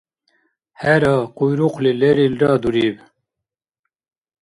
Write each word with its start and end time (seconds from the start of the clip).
ХӀера, 0.79 1.15
къуйрукъли 1.37 1.91
лерилра 1.99 2.51
дуриб. 2.61 2.95